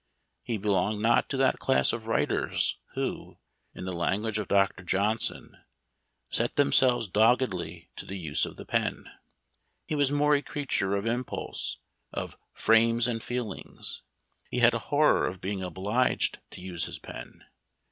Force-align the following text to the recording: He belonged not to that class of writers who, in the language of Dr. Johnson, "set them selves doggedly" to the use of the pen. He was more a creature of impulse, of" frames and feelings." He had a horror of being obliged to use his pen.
He 0.41 0.57
belonged 0.57 0.99
not 0.99 1.29
to 1.29 1.37
that 1.37 1.59
class 1.59 1.93
of 1.93 2.07
writers 2.07 2.79
who, 2.95 3.37
in 3.75 3.85
the 3.85 3.93
language 3.93 4.39
of 4.39 4.47
Dr. 4.47 4.83
Johnson, 4.83 5.55
"set 6.27 6.55
them 6.55 6.71
selves 6.73 7.07
doggedly" 7.07 7.91
to 7.97 8.07
the 8.07 8.17
use 8.17 8.43
of 8.43 8.55
the 8.55 8.65
pen. 8.65 9.05
He 9.85 9.93
was 9.93 10.11
more 10.11 10.35
a 10.35 10.41
creature 10.41 10.95
of 10.95 11.05
impulse, 11.05 11.77
of" 12.11 12.35
frames 12.55 13.05
and 13.07 13.21
feelings." 13.21 14.01
He 14.49 14.57
had 14.57 14.73
a 14.73 14.79
horror 14.89 15.27
of 15.27 15.39
being 15.39 15.61
obliged 15.61 16.39
to 16.49 16.61
use 16.61 16.85
his 16.85 16.97
pen. 16.97 17.45